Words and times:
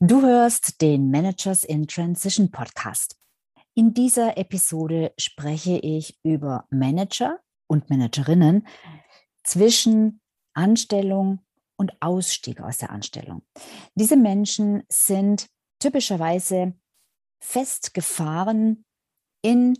Du 0.00 0.20
hörst 0.20 0.82
den 0.82 1.10
Managers 1.10 1.64
in 1.64 1.86
Transition 1.86 2.50
Podcast. 2.50 3.16
In 3.72 3.94
dieser 3.94 4.36
Episode 4.36 5.14
spreche 5.16 5.78
ich 5.78 6.18
über 6.22 6.66
Manager 6.68 7.40
und 7.66 7.88
Managerinnen 7.88 8.66
zwischen 9.42 10.20
Anstellung 10.52 11.40
und 11.78 11.96
Ausstieg 12.02 12.60
aus 12.60 12.76
der 12.76 12.90
Anstellung. 12.90 13.40
Diese 13.94 14.18
Menschen 14.18 14.82
sind 14.90 15.46
typischerweise 15.78 16.74
festgefahren 17.40 18.84
in 19.40 19.78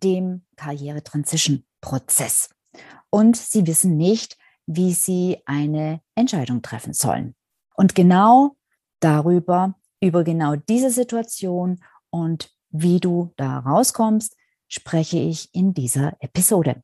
dem 0.00 0.46
Karriere-Transition-Prozess 0.54 2.50
und 3.10 3.36
sie 3.36 3.66
wissen 3.66 3.96
nicht, 3.96 4.38
wie 4.66 4.92
sie 4.92 5.42
eine 5.44 6.02
Entscheidung 6.14 6.62
treffen 6.62 6.92
sollen. 6.92 7.34
Und 7.74 7.96
genau 7.96 8.54
darüber, 9.00 9.74
über 10.00 10.24
genau 10.24 10.56
diese 10.56 10.90
Situation 10.90 11.82
und 12.10 12.50
wie 12.70 13.00
du 13.00 13.32
da 13.36 13.58
rauskommst, 13.58 14.36
spreche 14.68 15.18
ich 15.18 15.48
in 15.54 15.74
dieser 15.74 16.14
Episode. 16.20 16.82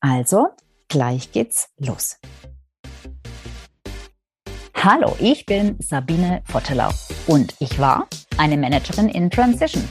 Also, 0.00 0.48
gleich 0.88 1.32
geht's 1.32 1.68
los. 1.78 2.18
Hallo, 4.74 5.14
ich 5.18 5.44
bin 5.44 5.76
Sabine 5.80 6.42
Vottelau 6.46 6.90
und 7.26 7.54
ich 7.60 7.78
war 7.78 8.08
eine 8.38 8.56
Managerin 8.56 9.08
in 9.10 9.30
Transitions. 9.30 9.90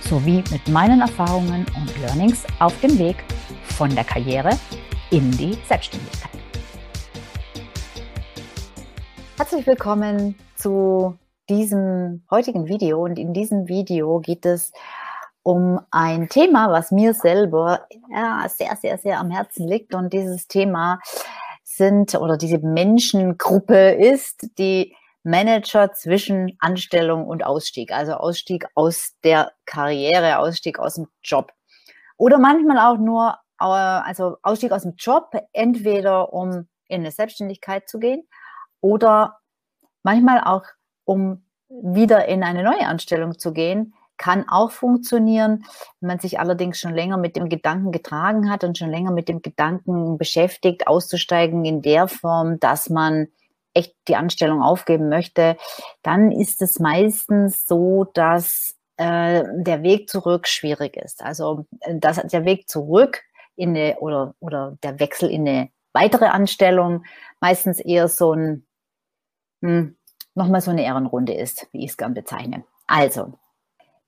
sowie 0.11 0.43
mit 0.51 0.67
meinen 0.67 0.99
Erfahrungen 0.99 1.65
und 1.77 1.97
Learnings 2.01 2.45
auf 2.59 2.77
dem 2.81 2.99
Weg 2.99 3.23
von 3.63 3.89
der 3.95 4.03
Karriere 4.03 4.49
in 5.09 5.31
die 5.31 5.57
Selbstständigkeit. 5.69 6.31
Herzlich 9.37 9.65
willkommen 9.65 10.35
zu 10.57 11.17
diesem 11.49 12.23
heutigen 12.29 12.67
Video 12.67 13.01
und 13.01 13.17
in 13.17 13.31
diesem 13.31 13.69
Video 13.69 14.19
geht 14.19 14.45
es 14.45 14.73
um 15.43 15.79
ein 15.91 16.27
Thema, 16.27 16.69
was 16.69 16.91
mir 16.91 17.13
selber 17.13 17.87
ja, 18.13 18.45
sehr, 18.49 18.75
sehr, 18.75 18.97
sehr 18.97 19.17
am 19.17 19.31
Herzen 19.31 19.65
liegt 19.65 19.95
und 19.95 20.11
dieses 20.11 20.49
Thema 20.49 20.99
sind 21.63 22.15
oder 22.15 22.35
diese 22.35 22.57
Menschengruppe 22.57 23.91
ist 23.91 24.45
die 24.57 24.93
Manager 25.23 25.93
zwischen 25.93 26.55
Anstellung 26.59 27.27
und 27.27 27.43
Ausstieg, 27.43 27.91
also 27.91 28.13
Ausstieg 28.13 28.65
aus 28.75 29.15
der 29.23 29.51
Karriere, 29.65 30.39
Ausstieg 30.39 30.79
aus 30.79 30.95
dem 30.95 31.07
Job. 31.23 31.51
Oder 32.17 32.39
manchmal 32.39 32.79
auch 32.79 32.97
nur, 32.97 33.37
äh, 33.59 33.65
also 33.65 34.37
Ausstieg 34.41 34.71
aus 34.71 34.83
dem 34.83 34.95
Job, 34.97 35.31
entweder 35.53 36.33
um 36.33 36.67
in 36.87 37.01
eine 37.01 37.11
Selbstständigkeit 37.11 37.87
zu 37.87 37.99
gehen 37.99 38.27
oder 38.81 39.39
manchmal 40.03 40.41
auch 40.43 40.65
um 41.05 41.45
wieder 41.69 42.25
in 42.27 42.43
eine 42.43 42.63
neue 42.63 42.85
Anstellung 42.85 43.39
zu 43.39 43.53
gehen, 43.53 43.93
kann 44.17 44.47
auch 44.47 44.71
funktionieren, 44.71 45.65
wenn 45.99 46.07
man 46.07 46.19
sich 46.19 46.39
allerdings 46.39 46.79
schon 46.79 46.93
länger 46.93 47.17
mit 47.17 47.35
dem 47.35 47.49
Gedanken 47.49 47.91
getragen 47.91 48.51
hat 48.51 48.63
und 48.63 48.77
schon 48.77 48.91
länger 48.91 49.11
mit 49.11 49.27
dem 49.27 49.41
Gedanken 49.41 50.17
beschäftigt, 50.17 50.85
auszusteigen 50.85 51.65
in 51.65 51.81
der 51.81 52.07
Form, 52.07 52.59
dass 52.59 52.89
man 52.89 53.29
echt 53.73 53.95
die 54.07 54.15
Anstellung 54.15 54.61
aufgeben 54.61 55.09
möchte, 55.09 55.57
dann 56.03 56.31
ist 56.31 56.61
es 56.61 56.79
meistens 56.79 57.65
so, 57.67 58.05
dass 58.13 58.75
äh, 58.97 59.43
der 59.53 59.83
Weg 59.83 60.09
zurück 60.09 60.47
schwierig 60.47 60.97
ist. 60.97 61.23
Also 61.23 61.65
äh, 61.81 61.97
dass 61.97 62.17
der 62.17 62.45
Weg 62.45 62.69
zurück 62.69 63.21
in 63.55 63.69
eine 63.75 63.97
oder, 63.99 64.35
oder 64.39 64.77
der 64.83 64.99
Wechsel 64.99 65.29
in 65.29 65.47
eine 65.47 65.69
weitere 65.93 66.25
Anstellung 66.25 67.03
meistens 67.39 67.79
eher 67.79 68.07
so 68.07 68.33
ein 68.33 68.65
hm, 69.61 69.95
nochmal 70.35 70.61
so 70.61 70.71
eine 70.71 70.83
Ehrenrunde 70.83 71.33
ist, 71.33 71.67
wie 71.71 71.83
ich 71.83 71.91
es 71.91 71.97
gern 71.97 72.13
bezeichne. 72.13 72.63
Also, 72.87 73.33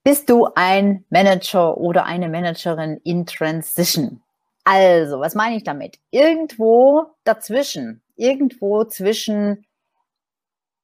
bist 0.02 0.28
du 0.28 0.48
ein 0.54 1.04
Manager 1.10 1.78
oder 1.78 2.04
eine 2.04 2.28
Managerin 2.28 3.00
in 3.04 3.26
Transition? 3.26 4.22
Also, 4.64 5.20
was 5.20 5.34
meine 5.34 5.56
ich 5.56 5.64
damit? 5.64 5.98
Irgendwo 6.10 7.06
dazwischen 7.24 8.02
irgendwo 8.16 8.84
zwischen 8.84 9.66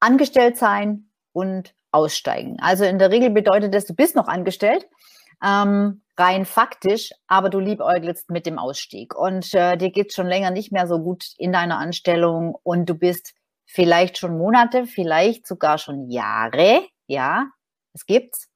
angestellt 0.01 0.57
sein 0.57 1.11
und 1.33 1.75
aussteigen. 1.93 2.59
Also 2.61 2.85
in 2.85 2.99
der 2.99 3.11
Regel 3.11 3.31
bedeutet 3.31 3.75
das, 3.75 3.85
du 3.85 3.95
bist 3.95 4.17
noch 4.17 4.29
angestellt, 4.29 4.89
ähm, 5.43 6.03
rein 6.17 6.45
faktisch, 6.45 7.13
aber 7.27 7.49
du 7.49 7.59
liebäugelst 7.59 8.31
mit 8.31 8.47
dem 8.47 8.59
Ausstieg 8.59 9.15
und 9.15 9.55
äh, 9.55 9.77
dir 9.77 9.91
geht 9.91 10.13
schon 10.13 10.27
länger 10.27 10.51
nicht 10.51 10.73
mehr 10.73 10.87
so 10.87 10.99
gut 10.99 11.25
in 11.39 11.53
deiner 11.53 11.79
Anstellung 11.79 12.57
und 12.63 12.89
du 12.89 12.95
bist 12.95 13.35
vielleicht 13.67 14.19
schon 14.19 14.37
Monate, 14.37 14.87
vielleicht 14.87 15.47
sogar 15.47 15.79
schon 15.79 16.11
Jahre, 16.11 16.85
ja, 17.07 17.47
es 17.93 18.07
gibt's. 18.07 18.49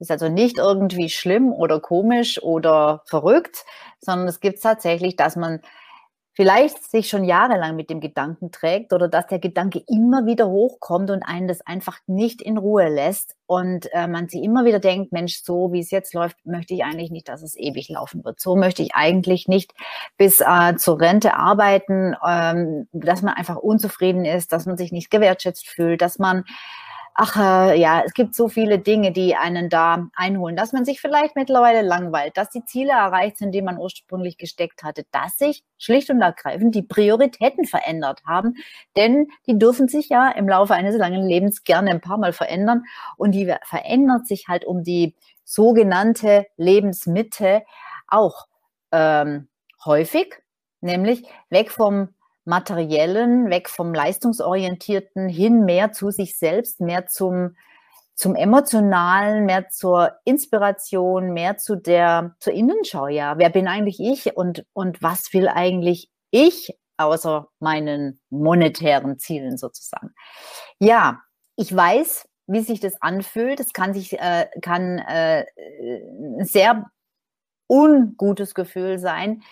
Ist 0.00 0.10
also 0.10 0.28
nicht 0.28 0.58
irgendwie 0.58 1.08
schlimm 1.08 1.52
oder 1.52 1.80
komisch 1.80 2.42
oder 2.42 3.02
verrückt, 3.06 3.64
sondern 4.00 4.26
es 4.26 4.40
gibt 4.40 4.60
tatsächlich, 4.60 5.16
dass 5.16 5.36
man 5.36 5.60
vielleicht 6.34 6.90
sich 6.90 7.08
schon 7.08 7.24
jahrelang 7.24 7.76
mit 7.76 7.90
dem 7.90 8.00
Gedanken 8.00 8.50
trägt 8.50 8.92
oder 8.92 9.08
dass 9.08 9.28
der 9.28 9.38
Gedanke 9.38 9.82
immer 9.86 10.26
wieder 10.26 10.48
hochkommt 10.48 11.10
und 11.10 11.22
einen 11.22 11.46
das 11.46 11.64
einfach 11.64 11.98
nicht 12.06 12.42
in 12.42 12.58
Ruhe 12.58 12.88
lässt 12.88 13.36
und 13.46 13.88
äh, 13.92 14.08
man 14.08 14.28
sich 14.28 14.42
immer 14.42 14.64
wieder 14.64 14.80
denkt, 14.80 15.12
Mensch, 15.12 15.42
so 15.42 15.72
wie 15.72 15.78
es 15.78 15.92
jetzt 15.92 16.12
läuft, 16.12 16.44
möchte 16.44 16.74
ich 16.74 16.82
eigentlich 16.82 17.10
nicht, 17.10 17.28
dass 17.28 17.42
es 17.42 17.56
ewig 17.56 17.88
laufen 17.88 18.24
wird. 18.24 18.40
So 18.40 18.56
möchte 18.56 18.82
ich 18.82 18.94
eigentlich 18.94 19.46
nicht 19.46 19.72
bis 20.16 20.40
äh, 20.40 20.74
zur 20.76 21.00
Rente 21.00 21.34
arbeiten, 21.34 22.16
ähm, 22.26 22.88
dass 22.92 23.22
man 23.22 23.34
einfach 23.34 23.56
unzufrieden 23.56 24.24
ist, 24.24 24.52
dass 24.52 24.66
man 24.66 24.76
sich 24.76 24.90
nicht 24.90 25.10
gewertschätzt 25.10 25.68
fühlt, 25.68 26.02
dass 26.02 26.18
man 26.18 26.44
ach 27.14 27.36
äh, 27.36 27.80
ja, 27.80 28.02
es 28.04 28.12
gibt 28.12 28.34
so 28.34 28.48
viele 28.48 28.80
Dinge, 28.80 29.12
die 29.12 29.36
einen 29.36 29.68
da 29.68 30.08
einholen, 30.16 30.56
dass 30.56 30.72
man 30.72 30.84
sich 30.84 31.00
vielleicht 31.00 31.36
mittlerweile 31.36 31.82
langweilt, 31.82 32.36
dass 32.36 32.50
die 32.50 32.64
Ziele 32.64 32.90
erreicht 32.92 33.38
sind, 33.38 33.52
die 33.52 33.62
man 33.62 33.78
ursprünglich 33.78 34.36
gesteckt 34.36 34.82
hatte, 34.82 35.06
dass 35.12 35.38
sich 35.38 35.62
schlicht 35.78 36.10
und 36.10 36.20
ergreifend 36.20 36.74
die 36.74 36.82
Prioritäten 36.82 37.66
verändert 37.66 38.22
haben, 38.26 38.56
denn 38.96 39.28
die 39.46 39.58
dürfen 39.58 39.86
sich 39.86 40.08
ja 40.08 40.28
im 40.30 40.48
Laufe 40.48 40.74
eines 40.74 40.96
langen 40.96 41.26
Lebens 41.26 41.62
gerne 41.62 41.90
ein 41.90 42.00
paar 42.00 42.18
Mal 42.18 42.32
verändern. 42.32 42.84
Und 43.16 43.32
die 43.32 43.54
verändert 43.64 44.26
sich 44.26 44.48
halt 44.48 44.64
um 44.64 44.82
die 44.82 45.14
sogenannte 45.44 46.46
Lebensmitte 46.56 47.62
auch 48.08 48.46
ähm, 48.90 49.48
häufig, 49.84 50.34
nämlich 50.80 51.24
weg 51.48 51.70
vom 51.70 52.08
materiellen, 52.44 53.50
weg 53.50 53.68
vom 53.68 53.94
leistungsorientierten 53.94 55.28
hin 55.28 55.64
mehr 55.64 55.92
zu 55.92 56.10
sich 56.10 56.38
selbst, 56.38 56.80
mehr 56.80 57.06
zum 57.06 57.56
zum 58.16 58.36
emotionalen, 58.36 59.44
mehr 59.44 59.70
zur 59.70 60.12
Inspiration, 60.24 61.32
mehr 61.32 61.56
zu 61.56 61.74
der 61.74 62.36
zur 62.38 62.52
Innenschau. 62.52 63.08
Ja, 63.08 63.38
wer 63.38 63.50
bin 63.50 63.66
eigentlich 63.66 63.98
ich 63.98 64.36
und 64.36 64.64
und 64.72 65.02
was 65.02 65.32
will 65.32 65.48
eigentlich 65.48 66.10
ich 66.30 66.78
außer 66.96 67.48
meinen 67.58 68.20
monetären 68.30 69.18
Zielen 69.18 69.56
sozusagen? 69.56 70.14
Ja, 70.78 71.22
ich 71.56 71.74
weiß, 71.74 72.28
wie 72.46 72.60
sich 72.60 72.80
das 72.80 73.00
anfühlt. 73.02 73.58
Es 73.58 73.72
kann 73.72 73.94
sich 73.94 74.18
äh, 74.18 74.46
kann 74.62 74.98
äh, 74.98 75.44
sehr 76.40 76.84
ungutes 77.68 78.54
Gefühl 78.54 78.98
sein, 78.98 79.42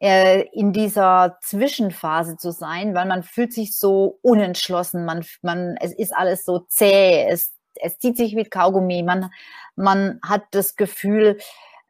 äh, 0.00 0.42
in 0.52 0.72
dieser 0.72 1.38
Zwischenphase 1.42 2.36
zu 2.36 2.52
sein, 2.52 2.94
weil 2.94 3.06
man 3.06 3.22
fühlt 3.22 3.52
sich 3.52 3.76
so 3.76 4.18
unentschlossen, 4.22 5.04
man, 5.04 5.24
man, 5.42 5.76
es 5.78 5.92
ist 5.92 6.14
alles 6.14 6.44
so 6.44 6.60
zäh, 6.60 7.26
es, 7.28 7.52
es 7.74 7.98
zieht 7.98 8.16
sich 8.16 8.34
wie 8.34 8.44
Kaugummi, 8.44 9.02
man, 9.02 9.30
man 9.76 10.18
hat 10.26 10.44
das 10.52 10.76
Gefühl, 10.76 11.38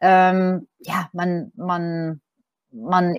ähm, 0.01 0.67
ja, 0.81 1.09
man, 1.13 1.53
man, 1.55 2.21
man 2.73 3.17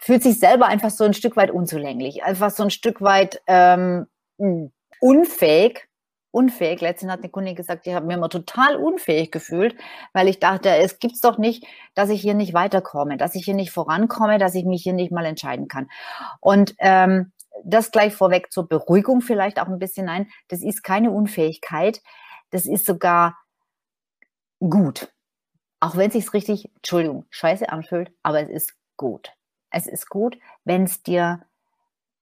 fühlt 0.00 0.22
sich 0.22 0.38
selber 0.38 0.66
einfach 0.66 0.90
so 0.90 1.04
ein 1.04 1.14
Stück 1.14 1.36
weit 1.36 1.50
unzulänglich, 1.50 2.24
einfach 2.24 2.50
so 2.50 2.62
ein 2.62 2.70
Stück 2.70 3.02
weit 3.02 3.42
ähm, 3.46 4.06
unfähig, 5.00 5.89
unfähig. 6.30 6.80
Letztens 6.80 7.12
hat 7.12 7.20
eine 7.20 7.30
Kundin 7.30 7.54
gesagt, 7.54 7.86
ich 7.86 7.94
habe 7.94 8.06
mir 8.06 8.14
immer 8.14 8.28
total 8.28 8.76
unfähig 8.76 9.30
gefühlt, 9.30 9.74
weil 10.12 10.28
ich 10.28 10.38
dachte, 10.38 10.70
es 10.76 10.98
gibt's 10.98 11.20
doch 11.20 11.38
nicht, 11.38 11.66
dass 11.94 12.10
ich 12.10 12.20
hier 12.20 12.34
nicht 12.34 12.54
weiterkomme, 12.54 13.16
dass 13.16 13.34
ich 13.34 13.44
hier 13.44 13.54
nicht 13.54 13.70
vorankomme, 13.72 14.38
dass 14.38 14.54
ich 14.54 14.64
mich 14.64 14.82
hier 14.82 14.92
nicht 14.92 15.12
mal 15.12 15.24
entscheiden 15.24 15.68
kann. 15.68 15.88
Und 16.40 16.74
ähm, 16.78 17.32
das 17.64 17.90
gleich 17.90 18.14
vorweg 18.14 18.52
zur 18.52 18.68
Beruhigung 18.68 19.20
vielleicht 19.20 19.60
auch 19.60 19.68
ein 19.68 19.78
bisschen 19.78 20.08
ein. 20.08 20.28
Das 20.48 20.62
ist 20.62 20.82
keine 20.82 21.10
Unfähigkeit. 21.10 22.00
Das 22.50 22.66
ist 22.66 22.86
sogar 22.86 23.36
gut. 24.60 25.12
Auch 25.80 25.96
wenn 25.96 26.08
es 26.08 26.14
sich 26.14 26.32
richtig, 26.32 26.70
Entschuldigung, 26.76 27.26
scheiße 27.30 27.70
anfühlt, 27.70 28.12
aber 28.22 28.40
es 28.40 28.50
ist 28.50 28.74
gut. 28.96 29.32
Es 29.70 29.86
ist 29.86 30.08
gut, 30.08 30.38
wenn 30.64 30.84
es 30.84 31.02
dir, 31.02 31.42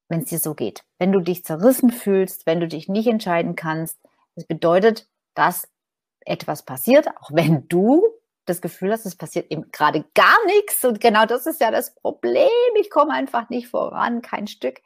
wenn 0.09 0.21
es 0.21 0.29
dir 0.29 0.39
so 0.39 0.55
geht. 0.55 0.83
Wenn 0.99 1.13
du 1.13 1.21
dich 1.21 1.45
zerrissen 1.45 1.91
fühlst, 1.91 2.47
wenn 2.47 2.61
du 2.61 2.69
dich 2.69 2.89
nicht 2.89 3.07
entscheiden 3.07 3.57
kannst, 3.57 3.99
das 4.35 4.47
bedeutet, 4.47 5.09
dass 5.35 5.69
etwas 6.21 6.65
passiert, 6.65 7.09
auch 7.21 7.31
wenn 7.33 7.69
du 7.69 8.05
das 8.47 8.61
Gefühl 8.61 8.93
hast, 8.93 9.07
es 9.07 9.17
passiert 9.17 9.51
eben 9.51 9.71
gerade 9.73 10.05
gar 10.15 10.37
nichts. 10.47 10.85
Und 10.85 11.01
genau 11.01 11.27
das 11.27 11.47
ist 11.47 11.61
ja 11.61 11.71
das 11.71 11.95
Problem. 11.95 12.49
Ich 12.81 12.91
komme 12.91 13.13
einfach 13.13 13.49
nicht 13.51 13.69
voran, 13.69 14.23
kein 14.23 14.47
Stück. 14.47 14.81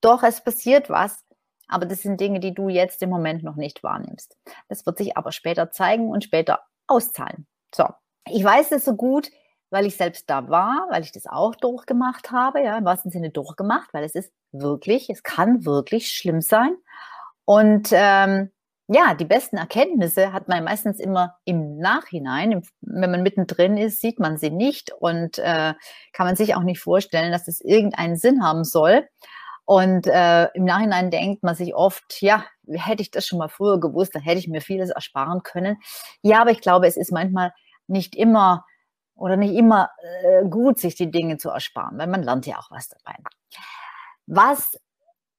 Doch, 0.00 0.22
es 0.22 0.42
passiert 0.42 0.90
was. 0.90 1.24
Aber 1.68 1.86
das 1.86 2.02
sind 2.02 2.20
Dinge, 2.20 2.40
die 2.40 2.54
du 2.54 2.68
jetzt 2.68 3.02
im 3.02 3.10
Moment 3.10 3.42
noch 3.42 3.56
nicht 3.56 3.82
wahrnimmst. 3.82 4.36
Das 4.68 4.84
wird 4.84 4.98
sich 4.98 5.16
aber 5.16 5.32
später 5.32 5.70
zeigen 5.70 6.08
und 6.08 6.24
später 6.24 6.60
auszahlen. 6.86 7.46
So, 7.74 7.86
ich 8.28 8.44
weiß 8.44 8.72
es 8.72 8.84
so 8.84 8.94
gut, 8.94 9.30
weil 9.70 9.86
ich 9.86 9.96
selbst 9.96 10.28
da 10.28 10.48
war, 10.48 10.86
weil 10.90 11.02
ich 11.02 11.12
das 11.12 11.26
auch 11.26 11.54
durchgemacht 11.54 12.30
habe, 12.30 12.62
ja, 12.62 12.76
im 12.76 12.84
wahrsten 12.84 13.10
Sinne 13.10 13.30
durchgemacht, 13.30 13.92
weil 13.92 14.04
es 14.04 14.14
ist 14.14 14.32
wirklich, 14.54 15.10
es 15.10 15.22
kann 15.22 15.64
wirklich 15.64 16.08
schlimm 16.08 16.40
sein. 16.40 16.76
Und 17.44 17.88
ähm, 17.92 18.50
ja, 18.86 19.14
die 19.14 19.24
besten 19.24 19.56
Erkenntnisse 19.56 20.32
hat 20.32 20.48
man 20.48 20.64
meistens 20.64 21.00
immer 21.00 21.36
im 21.44 21.78
Nachhinein. 21.78 22.62
Wenn 22.82 23.10
man 23.10 23.22
mittendrin 23.22 23.76
ist, 23.76 24.00
sieht 24.00 24.18
man 24.18 24.36
sie 24.36 24.50
nicht 24.50 24.92
und 24.92 25.38
äh, 25.38 25.74
kann 26.12 26.26
man 26.26 26.36
sich 26.36 26.54
auch 26.54 26.62
nicht 26.62 26.80
vorstellen, 26.80 27.32
dass 27.32 27.48
es 27.48 27.60
irgendeinen 27.60 28.16
Sinn 28.16 28.44
haben 28.44 28.64
soll. 28.64 29.08
Und 29.64 30.06
äh, 30.06 30.48
im 30.52 30.64
Nachhinein 30.64 31.10
denkt 31.10 31.42
man 31.42 31.54
sich 31.54 31.74
oft, 31.74 32.20
ja, 32.20 32.44
hätte 32.68 33.02
ich 33.02 33.10
das 33.10 33.26
schon 33.26 33.38
mal 33.38 33.48
früher 33.48 33.80
gewusst, 33.80 34.14
dann 34.14 34.22
hätte 34.22 34.38
ich 34.38 34.48
mir 34.48 34.60
vieles 34.60 34.90
ersparen 34.90 35.42
können. 35.42 35.78
Ja, 36.22 36.42
aber 36.42 36.50
ich 36.50 36.60
glaube, 36.60 36.86
es 36.86 36.98
ist 36.98 37.12
manchmal 37.12 37.52
nicht 37.86 38.14
immer 38.14 38.66
oder 39.14 39.36
nicht 39.36 39.54
immer 39.54 39.90
äh, 40.02 40.44
gut, 40.44 40.78
sich 40.78 40.96
die 40.96 41.10
Dinge 41.10 41.38
zu 41.38 41.48
ersparen, 41.48 41.96
weil 41.98 42.08
man 42.08 42.22
lernt 42.22 42.46
ja 42.46 42.58
auch 42.58 42.70
was 42.70 42.88
dabei. 42.88 43.16
Was 44.26 44.76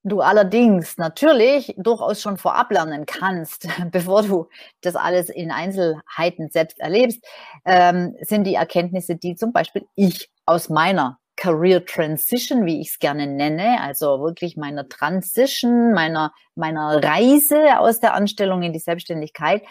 du 0.06 0.22
allerdings 0.22 0.98
natürlich 0.98 1.74
durchaus 1.78 2.22
schon 2.22 2.38
vorab 2.38 2.72
lernen 2.72 3.06
kannst, 3.06 3.68
bevor 3.92 4.24
du 4.24 4.48
das 4.82 4.96
alles 4.96 5.30
in 5.30 5.52
Einzelheiten 5.52 6.50
selbst 6.50 6.80
erlebst, 6.80 7.26
ähm, 7.66 8.16
sind 8.22 8.46
die 8.46 8.56
Erkenntnisse, 8.56 9.16
die 9.16 9.36
zum 9.36 9.52
Beispiel 9.52 9.86
ich 9.96 10.30
aus 10.46 10.70
meiner 10.70 11.20
Career 11.38 11.86
Transition, 11.86 12.66
wie 12.66 12.80
ich 12.80 12.92
es 12.92 13.00
gerne 13.00 13.28
nenne, 13.28 13.82
also 13.82 14.22
wirklich 14.22 14.56
meiner 14.56 14.88
Transition, 14.88 15.92
meiner, 15.92 16.34
meiner 16.56 17.04
Reise 17.04 17.80
aus 17.80 18.00
der 18.00 18.14
Anstellung 18.14 18.64
in 18.64 18.72
die 18.72 18.80
Selbstständigkeit, 18.80 19.64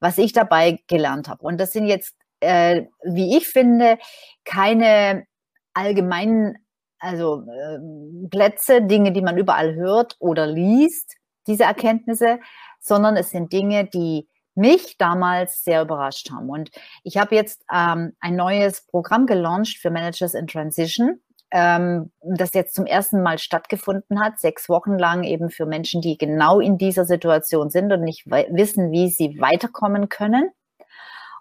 was 0.00 0.18
ich 0.18 0.32
dabei 0.32 0.80
gelernt 0.88 1.28
habe. 1.28 1.44
Und 1.44 1.60
das 1.60 1.72
sind 1.72 1.86
jetzt, 1.86 2.16
äh, 2.40 2.86
wie 3.04 3.36
ich 3.36 3.46
finde, 3.46 3.98
keine 4.44 5.26
allgemeinen 5.74 6.58
also 7.02 7.44
äh, 7.50 8.28
Plätze, 8.28 8.80
Dinge, 8.80 9.12
die 9.12 9.22
man 9.22 9.36
überall 9.36 9.74
hört 9.74 10.16
oder 10.20 10.46
liest, 10.46 11.16
diese 11.48 11.64
Erkenntnisse, 11.64 12.38
sondern 12.80 13.16
es 13.16 13.30
sind 13.30 13.52
Dinge, 13.52 13.86
die 13.86 14.28
mich 14.54 14.98
damals 14.98 15.64
sehr 15.64 15.82
überrascht 15.82 16.30
haben. 16.30 16.48
Und 16.48 16.70
ich 17.02 17.16
habe 17.16 17.34
jetzt 17.34 17.64
ähm, 17.72 18.12
ein 18.20 18.36
neues 18.36 18.86
Programm 18.86 19.26
gelauncht 19.26 19.78
für 19.78 19.90
Managers 19.90 20.34
in 20.34 20.46
Transition, 20.46 21.20
ähm, 21.50 22.12
das 22.20 22.54
jetzt 22.54 22.74
zum 22.74 22.86
ersten 22.86 23.22
Mal 23.22 23.38
stattgefunden 23.38 24.22
hat, 24.22 24.38
sechs 24.38 24.68
Wochen 24.68 24.96
lang 24.96 25.24
eben 25.24 25.50
für 25.50 25.66
Menschen, 25.66 26.02
die 26.02 26.16
genau 26.16 26.60
in 26.60 26.78
dieser 26.78 27.04
Situation 27.04 27.70
sind 27.70 27.92
und 27.92 28.02
nicht 28.02 28.26
wissen, 28.26 28.92
wie 28.92 29.08
sie 29.08 29.40
weiterkommen 29.40 30.08
können. 30.08 30.50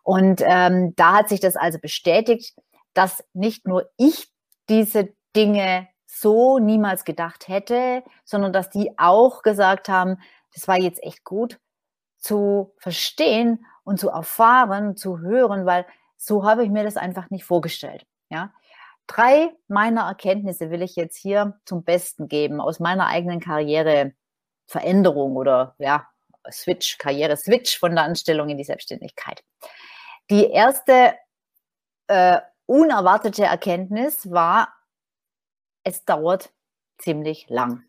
Und 0.03 0.41
ähm, 0.43 0.95
da 0.95 1.17
hat 1.17 1.29
sich 1.29 1.39
das 1.39 1.55
also 1.55 1.77
bestätigt, 1.77 2.55
dass 2.93 3.23
nicht 3.33 3.67
nur 3.67 3.89
ich 3.97 4.29
diese 4.67 5.09
Dinge 5.35 5.87
so 6.05 6.59
niemals 6.59 7.05
gedacht 7.05 7.47
hätte, 7.47 8.03
sondern 8.25 8.53
dass 8.53 8.69
die 8.69 8.91
auch 8.97 9.41
gesagt 9.43 9.89
haben, 9.89 10.17
das 10.53 10.67
war 10.67 10.79
jetzt 10.79 11.01
echt 11.03 11.23
gut 11.23 11.59
zu 12.17 12.73
verstehen 12.77 13.65
und 13.83 13.99
zu 13.99 14.09
erfahren, 14.09 14.95
zu 14.95 15.19
hören, 15.19 15.65
weil 15.65 15.85
so 16.17 16.43
habe 16.45 16.63
ich 16.63 16.69
mir 16.69 16.83
das 16.83 16.97
einfach 16.97 17.29
nicht 17.29 17.45
vorgestellt. 17.45 18.05
Ja, 18.29 18.53
drei 19.07 19.51
meiner 19.67 20.01
Erkenntnisse 20.01 20.69
will 20.69 20.81
ich 20.81 20.95
jetzt 20.95 21.17
hier 21.17 21.59
zum 21.65 21.83
Besten 21.83 22.27
geben 22.27 22.61
aus 22.61 22.79
meiner 22.79 23.07
eigenen 23.07 23.39
Karriereveränderung 23.39 25.35
oder 25.35 25.75
ja 25.79 26.07
Switch, 26.49 26.97
Karriere-Switch 26.97 27.77
von 27.79 27.95
der 27.95 28.03
Anstellung 28.03 28.49
in 28.49 28.57
die 28.57 28.63
Selbstständigkeit. 28.63 29.43
Die 30.29 30.49
erste 30.49 31.13
äh, 32.07 32.39
unerwartete 32.65 33.43
Erkenntnis 33.43 34.31
war, 34.31 34.73
es 35.83 36.05
dauert 36.05 36.51
ziemlich 36.97 37.49
lang. 37.49 37.83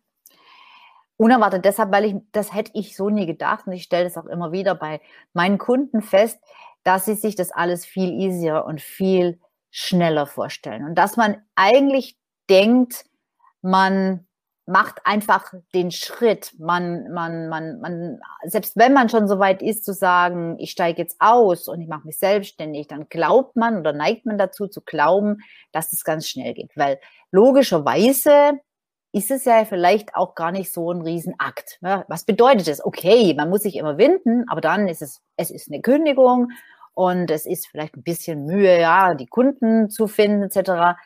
Unerwartet 1.17 1.65
deshalb, 1.65 1.91
weil 1.91 2.05
ich, 2.05 2.15
das 2.31 2.53
hätte 2.53 2.71
ich 2.73 2.95
so 2.95 3.09
nie 3.09 3.25
gedacht 3.25 3.67
und 3.67 3.73
ich 3.73 3.83
stelle 3.83 4.05
das 4.05 4.17
auch 4.17 4.25
immer 4.25 4.51
wieder 4.51 4.75
bei 4.75 4.99
meinen 5.33 5.57
Kunden 5.57 6.01
fest, 6.01 6.39
dass 6.83 7.05
sie 7.05 7.15
sich 7.15 7.35
das 7.35 7.51
alles 7.51 7.85
viel 7.85 8.11
easier 8.11 8.65
und 8.65 8.81
viel 8.81 9.39
schneller 9.69 10.25
vorstellen. 10.25 10.83
Und 10.85 10.95
dass 10.95 11.15
man 11.17 11.41
eigentlich 11.55 12.17
denkt, 12.49 13.05
man 13.61 14.27
macht 14.65 15.01
einfach 15.05 15.53
den 15.73 15.91
Schritt. 15.91 16.53
Man, 16.57 17.11
man, 17.11 17.49
man, 17.49 17.79
man, 17.79 18.19
selbst 18.45 18.77
wenn 18.77 18.93
man 18.93 19.09
schon 19.09 19.27
so 19.27 19.39
weit 19.39 19.61
ist 19.61 19.83
zu 19.83 19.93
sagen, 19.93 20.57
ich 20.59 20.71
steige 20.71 21.01
jetzt 21.01 21.17
aus 21.19 21.67
und 21.67 21.81
ich 21.81 21.89
mache 21.89 22.07
mich 22.07 22.17
selbstständig, 22.17 22.87
dann 22.87 23.09
glaubt 23.09 23.55
man 23.55 23.77
oder 23.77 23.91
neigt 23.91 24.25
man 24.25 24.37
dazu 24.37 24.67
zu 24.67 24.81
glauben, 24.81 25.37
dass 25.71 25.91
es 25.91 26.03
ganz 26.03 26.27
schnell 26.27 26.53
geht. 26.53 26.71
Weil 26.75 26.99
logischerweise 27.31 28.59
ist 29.11 29.31
es 29.31 29.45
ja 29.45 29.63
vielleicht 29.65 30.15
auch 30.15 30.33
gar 30.33 30.51
nicht 30.51 30.73
so 30.73 30.91
ein 30.91 31.01
Riesenakt. 31.01 31.79
Was 31.81 32.23
bedeutet 32.23 32.67
das? 32.67 32.83
Okay, 32.83 33.33
man 33.35 33.49
muss 33.49 33.61
sich 33.61 33.75
immer 33.75 33.97
winden, 33.97 34.45
aber 34.49 34.61
dann 34.61 34.87
ist 34.87 35.01
es, 35.01 35.21
es 35.37 35.51
ist 35.51 35.69
eine 35.71 35.81
Kündigung 35.81 36.51
und 36.93 37.29
es 37.29 37.45
ist 37.45 37.67
vielleicht 37.67 37.95
ein 37.95 38.03
bisschen 38.03 38.45
Mühe, 38.45 38.79
ja, 38.79 39.13
die 39.13 39.27
Kunden 39.27 39.89
zu 39.89 40.07
finden, 40.07 40.43
etc. 40.43 40.97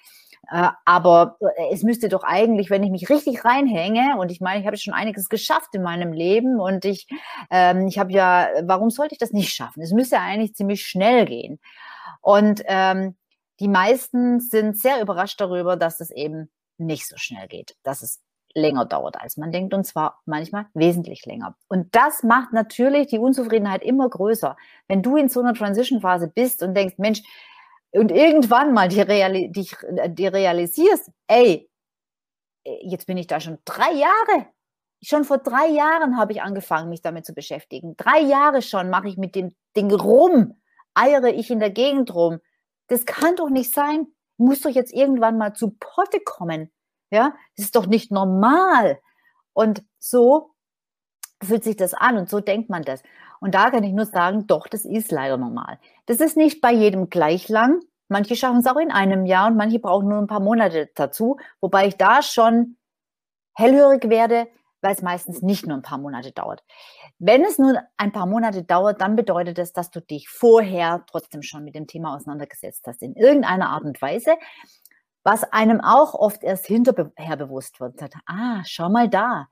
Äh, 0.50 0.70
aber 0.86 1.38
äh, 1.40 1.74
es 1.74 1.84
müsste 1.84 2.10
doch 2.10 2.24
eigentlich, 2.24 2.70
wenn 2.70 2.84
ich 2.84 2.92
mich 2.92 3.10
richtig 3.10 3.44
reinhänge, 3.44 4.18
und 4.18 4.32
ich 4.32 4.42
meine, 4.42 4.62
ich 4.62 4.68
habe 4.68 4.78
schon 4.78 4.94
einiges 4.94 5.30
geschafft 5.30 5.74
in 5.74 5.84
meinem 5.84 6.14
Leben 6.14 6.60
und 6.60 6.86
ich, 6.86 7.08
ähm, 7.50 7.88
ich 7.88 8.00
habe 8.00 8.12
ja, 8.12 8.48
warum 8.64 8.90
sollte 8.90 9.14
ich 9.14 9.20
das 9.20 9.32
nicht 9.32 9.54
schaffen? 9.54 9.82
Es 9.82 9.92
müsste 9.92 10.20
eigentlich 10.20 10.56
ziemlich 10.56 10.86
schnell 10.86 11.26
gehen. 11.26 11.60
Und 12.22 12.64
ähm, 12.66 13.16
die 13.60 13.68
meisten 13.68 14.40
sind 14.40 14.78
sehr 14.78 15.02
überrascht 15.02 15.42
darüber, 15.42 15.76
dass 15.76 16.00
es 16.00 16.12
eben 16.12 16.50
nicht 16.78 17.08
so 17.08 17.18
schnell 17.18 17.48
geht, 17.48 17.76
dass 17.84 18.02
es 18.02 18.22
länger 18.54 18.86
dauert, 18.86 19.20
als 19.20 19.38
man 19.38 19.52
denkt, 19.52 19.74
und 19.74 19.86
zwar 19.86 20.22
manchmal 20.26 20.66
wesentlich 20.74 21.26
länger. 21.26 21.56
Und 21.68 21.94
das 21.96 22.24
macht 22.24 22.54
natürlich 22.54 23.08
die 23.08 23.20
Unzufriedenheit 23.20 23.84
immer 23.84 24.10
größer. 24.10 24.56
Wenn 24.88 25.02
du 25.02 25.16
in 25.16 25.30
so 25.30 25.42
einer 25.42 25.54
Transition-Phase 25.54 26.28
bist 26.28 26.64
und 26.64 26.74
denkst, 26.74 26.96
Mensch, 26.98 27.22
und 27.98 28.12
irgendwann 28.12 28.74
mal 28.74 28.88
die, 28.88 29.02
Reali 29.02 29.52
die, 29.52 29.68
die 30.10 30.28
realisierst, 30.28 31.12
ey, 31.28 31.70
jetzt 32.82 33.08
bin 33.08 33.18
ich 33.18 33.28
da 33.28 33.40
schon 33.40 33.58
drei 33.66 33.92
Jahre. 33.94 34.48
Schon 35.02 35.26
vor 35.26 35.38
drei 35.38 35.68
Jahren 35.68 36.18
habe 36.18 36.32
ich 36.32 36.42
angefangen, 36.42 36.90
mich 36.90 37.02
damit 37.02 37.26
zu 37.26 37.34
beschäftigen. 37.34 37.96
Drei 37.98 38.20
Jahre 38.20 38.62
schon 38.62 38.90
mache 38.90 39.08
ich 39.08 39.18
mit 39.18 39.36
dem 39.36 39.56
Ding 39.76 39.92
rum, 39.94 40.60
eiere 40.96 41.30
ich 41.30 41.52
in 41.52 41.60
der 41.60 41.70
Gegend 41.70 42.14
rum. 42.14 42.40
Das 42.88 43.06
kann 43.06 43.36
doch 43.36 43.50
nicht 43.50 43.74
sein. 43.74 44.08
Muss 44.38 44.62
doch 44.62 44.70
jetzt 44.70 44.94
irgendwann 44.94 45.38
mal 45.38 45.54
zu 45.54 45.76
Potte 45.80 46.20
kommen. 46.20 46.72
Ja, 47.12 47.36
das 47.56 47.66
ist 47.66 47.76
doch 47.76 47.86
nicht 47.86 48.12
normal. 48.12 49.00
Und 49.54 49.84
so 50.00 50.52
fühlt 51.44 51.64
sich 51.64 51.76
das 51.76 51.94
an 51.94 52.18
und 52.18 52.30
so 52.30 52.40
denkt 52.40 52.70
man 52.70 52.84
das. 52.84 53.02
Und 53.40 53.56
da 53.56 53.70
kann 53.70 53.84
ich 53.84 53.94
nur 53.94 54.06
sagen, 54.06 54.48
doch, 54.48 54.68
das 54.68 54.86
ist 54.86 55.12
leider 55.12 55.38
normal. 55.38 55.80
Das 56.06 56.20
ist 56.20 56.38
nicht 56.38 56.62
bei 56.62 56.72
jedem 56.72 57.10
gleich 57.10 57.50
lang. 57.50 57.82
Manche 58.10 58.36
schaffen 58.36 58.60
es 58.60 58.68
auch 58.68 58.78
in 58.78 58.92
einem 58.92 59.26
Jahr 59.26 59.48
und 59.48 59.58
manche 59.58 59.80
brauchen 59.80 60.08
nur 60.08 60.20
ein 60.20 60.28
paar 60.28 60.40
Monate 60.40 60.90
dazu, 60.96 61.38
wobei 61.60 61.88
ich 61.88 61.98
da 61.98 62.22
schon 62.22 62.78
hellhörig 63.54 64.10
werde, 64.10 64.48
weil 64.82 64.94
es 64.94 65.02
meistens 65.02 65.42
nicht 65.42 65.66
nur 65.66 65.78
ein 65.78 65.82
paar 65.82 65.98
Monate 65.98 66.32
dauert. 66.32 66.64
Wenn 67.20 67.44
es 67.44 67.58
nur 67.58 67.82
ein 67.98 68.12
paar 68.12 68.28
Monate 68.28 68.64
dauert, 68.64 69.02
dann 69.02 69.16
bedeutet 69.16 69.58
es, 69.60 69.74
dass 69.74 69.90
du 69.90 70.00
dich 70.00 70.30
vorher 70.30 71.04
trotzdem 71.08 71.42
schon 71.42 71.64
mit 71.64 71.76
dem 71.76 71.88
Thema 71.88 72.16
auseinandergesetzt 72.16 72.86
hast, 72.88 73.02
in 73.02 73.16
irgendeiner 73.16 73.70
Art 73.70 73.84
und 73.84 74.02
Weise, 74.02 74.36
was 75.24 75.44
einem 75.52 75.82
auch 75.82 76.14
oft 76.14 76.44
erst 76.44 76.68
hinterher 76.68 77.36
bewusst 77.36 77.80
wird. 77.82 78.00
Ah, 78.28 78.62
schau 78.66 78.90
mal 78.90 79.10
da. 79.10 79.48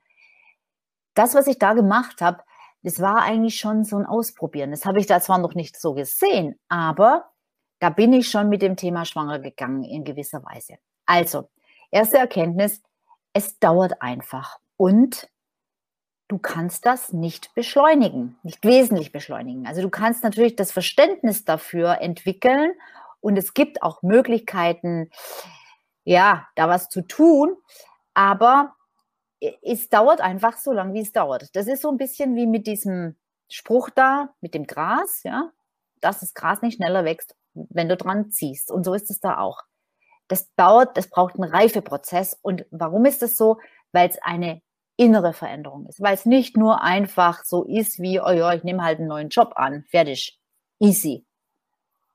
Das, 1.16 1.34
was 1.34 1.48
ich 1.48 1.58
da 1.58 1.74
gemacht 1.74 2.22
habe, 2.22 2.44
das 2.86 3.02
war 3.02 3.24
eigentlich 3.24 3.58
schon 3.58 3.84
so 3.84 3.98
ein 3.98 4.06
Ausprobieren. 4.06 4.70
Das 4.70 4.86
habe 4.86 5.00
ich 5.00 5.08
da 5.08 5.20
zwar 5.20 5.40
noch 5.40 5.56
nicht 5.56 5.76
so 5.76 5.96
gesehen, 5.96 6.60
aber 6.70 7.32
da 7.80 7.90
bin 7.90 8.14
ich 8.14 8.30
schon 8.30 8.48
mit 8.48 8.62
dem 8.62 8.76
Thema 8.78 9.06
schwanger 9.06 9.40
gegangen 9.40 9.84
in 9.84 10.04
gewisser 10.04 10.44
Weise. 10.44 10.76
Also, 11.08 11.50
erste 11.90 12.20
Erkenntnis, 12.20 12.84
es 13.34 13.58
dauert 13.58 14.04
einfach 14.04 14.60
und 14.78 15.28
du 16.28 16.38
kannst 16.38 16.86
das 16.86 17.12
nicht 17.12 17.56
beschleunigen, 17.56 18.38
nicht 18.44 18.64
wesentlich 18.64 19.12
beschleunigen. 19.12 19.66
Also 19.66 19.82
du 19.82 19.90
kannst 19.90 20.24
natürlich 20.24 20.56
das 20.56 20.72
Verständnis 20.72 21.44
dafür 21.44 22.02
entwickeln 22.02 22.72
und 23.20 23.36
es 23.36 23.56
gibt 23.56 23.82
auch 23.82 24.04
Möglichkeiten, 24.04 25.10
ja, 26.04 26.48
da 26.56 26.70
was 26.70 26.90
zu 26.90 27.02
tun, 27.02 27.56
aber 28.14 28.75
es 29.40 29.90
dauert 29.90 30.22
einfach 30.22 30.58
so 30.58 30.72
lange, 30.72 30.94
wie 30.94 31.02
es 31.02 31.12
dauert. 31.12 31.56
Das 31.56 31.68
ist 31.68 31.82
so 31.82 31.90
ein 31.90 31.98
bisschen 31.98 32.36
wie 32.36 32.48
mit 32.48 32.68
diesem 32.68 33.16
Spruch 33.50 33.90
da, 33.90 34.34
mit 34.42 34.54
dem 34.54 34.66
Gras, 34.66 35.24
ja, 35.24 35.52
dass 36.02 36.20
das 36.20 36.34
Gras 36.34 36.62
nicht 36.62 36.78
schneller 36.78 37.06
wächst, 37.06 37.36
wenn 37.54 37.90
du 37.90 37.98
dran 37.98 38.32
ziehst. 38.32 38.72
Und 38.72 38.84
so 38.84 38.94
ist 38.94 39.10
es 39.10 39.20
da 39.20 39.38
auch. 39.38 39.64
Das 40.28 40.54
dauert, 40.56 40.98
das 40.98 41.10
braucht 41.10 41.36
einen 41.36 41.52
Reifeprozess. 41.52 42.38
Und 42.42 42.66
warum 42.72 43.06
ist 43.06 43.22
das 43.22 43.38
so? 43.38 43.60
Weil 43.92 44.10
es 44.10 44.18
eine 44.22 44.62
innere 44.98 45.34
Veränderung 45.34 45.86
ist. 45.88 46.02
Weil 46.02 46.16
es 46.16 46.26
nicht 46.26 46.58
nur 46.58 46.82
einfach 46.82 47.44
so 47.44 47.64
ist 47.64 48.00
wie, 48.00 48.20
oh 48.20 48.32
ja, 48.32 48.54
ich 48.54 48.64
nehme 48.64 48.84
halt 48.84 49.00
einen 49.00 49.08
neuen 49.08 49.30
Job 49.30 49.54
an, 49.56 49.84
fertig, 49.90 50.40
easy. 50.80 51.26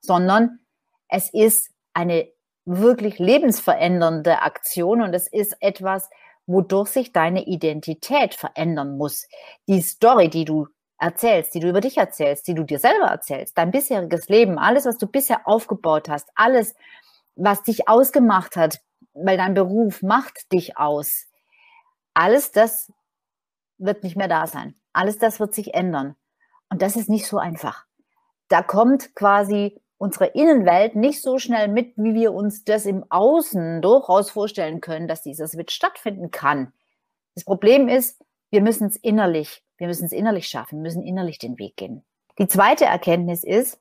Sondern 0.01 0.61
es 1.09 1.33
ist 1.33 1.71
eine 1.93 2.29
wirklich 2.65 3.19
lebensverändernde 3.19 4.43
Aktion 4.43 5.03
und 5.03 5.15
es 5.15 5.27
ist 5.27 5.57
etwas, 5.61 6.09
wodurch 6.51 6.89
sich 6.89 7.13
deine 7.13 7.45
Identität 7.47 8.35
verändern 8.35 8.97
muss. 8.97 9.27
Die 9.69 9.81
Story, 9.81 10.29
die 10.29 10.45
du 10.45 10.67
erzählst, 10.99 11.55
die 11.55 11.61
du 11.61 11.69
über 11.69 11.81
dich 11.81 11.97
erzählst, 11.97 12.47
die 12.47 12.55
du 12.55 12.65
dir 12.65 12.79
selber 12.79 13.07
erzählst, 13.07 13.57
dein 13.57 13.71
bisheriges 13.71 14.29
Leben, 14.29 14.59
alles, 14.59 14.85
was 14.85 14.99
du 14.99 15.07
bisher 15.07 15.47
aufgebaut 15.47 16.09
hast, 16.09 16.29
alles, 16.35 16.75
was 17.37 17.63
dich 17.63 17.89
ausgemacht 17.89 18.57
hat, 18.57 18.81
weil 19.15 19.39
dein 19.39 19.55
Beruf 19.55 20.03
macht 20.03 20.53
dich 20.53 20.77
aus, 20.77 21.27
alles 22.15 22.53
das 22.53 22.93
wird 23.79 24.03
nicht 24.05 24.17
mehr 24.17 24.29
da 24.29 24.47
sein. 24.47 24.75
Alles 24.93 25.19
das 25.19 25.41
wird 25.41 25.55
sich 25.55 25.75
ändern. 25.75 26.17
Und 26.69 26.83
das 26.83 26.97
ist 26.97 27.09
nicht 27.09 27.27
so 27.27 27.39
einfach. 27.39 27.87
Da 28.49 28.63
kommt 28.63 29.15
quasi 29.15 29.80
unsere 30.01 30.29
Innenwelt 30.29 30.97
nicht 30.97 31.21
so 31.21 31.39
schnell 31.39 31.69
mit, 31.69 31.93
wie 31.97 32.15
wir 32.15 32.33
uns 32.33 32.65
das 32.65 32.87
im 32.87 33.05
Außen 33.11 33.83
durchaus 33.83 34.31
vorstellen 34.31 34.81
können, 34.81 35.07
dass 35.07 35.23
dieser 35.23 35.47
Switch 35.47 35.75
stattfinden 35.75 36.31
kann. 36.31 36.73
Das 37.35 37.45
Problem 37.45 37.87
ist, 37.87 38.25
wir 38.49 38.63
müssen 38.63 38.87
es 38.87 38.97
innerlich, 38.97 39.63
wir 39.77 39.89
müssen 39.89 40.07
es 40.07 40.13
innerlich 40.13 40.49
schaffen, 40.49 40.79
wir 40.79 40.83
müssen 40.85 41.03
innerlich 41.03 41.39
den 41.39 41.59
Weg 41.59 41.77
gehen. 41.77 42.03
Die 42.39 42.49
zweite 42.49 42.87
Erkenntnis 42.87 43.45
ist, 43.45 43.79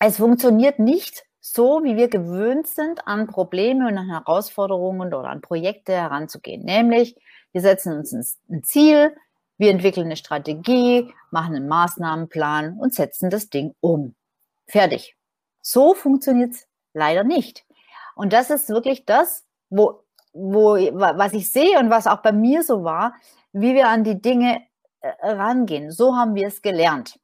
es 0.00 0.16
funktioniert 0.16 0.80
nicht 0.80 1.24
so, 1.40 1.84
wie 1.84 1.96
wir 1.96 2.08
gewöhnt 2.08 2.66
sind, 2.66 3.06
an 3.06 3.28
Probleme 3.28 3.86
und 3.86 3.96
an 3.96 4.10
Herausforderungen 4.10 5.14
oder 5.14 5.28
an 5.28 5.42
Projekte 5.42 5.92
heranzugehen. 5.92 6.64
Nämlich, 6.64 7.16
wir 7.52 7.60
setzen 7.60 7.96
uns 7.96 8.12
ein 8.50 8.64
Ziel, 8.64 9.14
wir 9.58 9.70
entwickeln 9.70 10.06
eine 10.06 10.16
Strategie, 10.16 11.14
machen 11.30 11.54
einen 11.54 11.68
Maßnahmenplan 11.68 12.76
und 12.80 12.94
setzen 12.94 13.30
das 13.30 13.48
Ding 13.48 13.76
um. 13.78 14.16
Fertig. 14.66 15.16
So 15.60 15.94
funktioniert 15.94 16.52
es 16.52 16.68
leider 16.92 17.24
nicht. 17.24 17.64
Und 18.14 18.32
das 18.32 18.50
ist 18.50 18.68
wirklich 18.68 19.04
das, 19.06 19.44
wo, 19.70 20.04
wo, 20.32 20.74
was 20.74 21.32
ich 21.32 21.50
sehe 21.50 21.78
und 21.78 21.90
was 21.90 22.06
auch 22.06 22.22
bei 22.22 22.32
mir 22.32 22.62
so 22.62 22.84
war, 22.84 23.14
wie 23.52 23.74
wir 23.74 23.88
an 23.88 24.04
die 24.04 24.20
Dinge 24.20 24.62
äh, 25.00 25.08
rangehen. 25.22 25.90
So 25.90 26.16
haben 26.16 26.34
wir 26.34 26.48
es 26.48 26.62
gelernt. 26.62 27.18